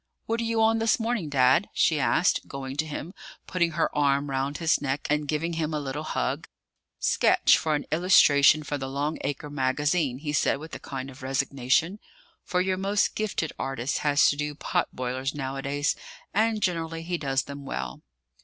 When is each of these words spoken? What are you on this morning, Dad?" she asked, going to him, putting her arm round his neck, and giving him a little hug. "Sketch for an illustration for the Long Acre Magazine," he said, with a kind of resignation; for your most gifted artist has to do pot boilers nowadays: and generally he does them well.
What 0.25 0.41
are 0.41 0.45
you 0.45 0.63
on 0.63 0.79
this 0.79 0.99
morning, 0.99 1.29
Dad?" 1.29 1.69
she 1.75 1.99
asked, 1.99 2.47
going 2.47 2.75
to 2.77 2.87
him, 2.87 3.13
putting 3.45 3.73
her 3.73 3.95
arm 3.95 4.31
round 4.31 4.57
his 4.57 4.81
neck, 4.81 5.05
and 5.11 5.27
giving 5.27 5.53
him 5.53 5.75
a 5.75 5.79
little 5.79 6.01
hug. 6.01 6.47
"Sketch 6.97 7.55
for 7.59 7.75
an 7.75 7.85
illustration 7.91 8.63
for 8.63 8.79
the 8.79 8.89
Long 8.89 9.19
Acre 9.21 9.51
Magazine," 9.51 10.17
he 10.17 10.33
said, 10.33 10.57
with 10.57 10.73
a 10.73 10.79
kind 10.79 11.11
of 11.11 11.21
resignation; 11.21 11.99
for 12.43 12.61
your 12.61 12.77
most 12.77 13.13
gifted 13.13 13.53
artist 13.59 13.99
has 13.99 14.27
to 14.31 14.35
do 14.35 14.55
pot 14.55 14.87
boilers 14.91 15.35
nowadays: 15.35 15.95
and 16.33 16.63
generally 16.63 17.03
he 17.03 17.19
does 17.19 17.43
them 17.43 17.63
well. 17.63 18.01